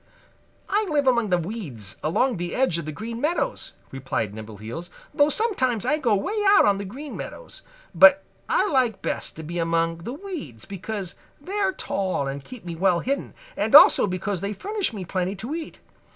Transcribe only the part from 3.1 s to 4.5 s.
Meadows," replied